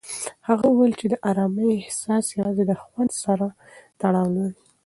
[0.47, 3.45] هغه وویل چې د ارامۍ احساس یوازې د خوند سره
[4.01, 4.57] تړاو لري.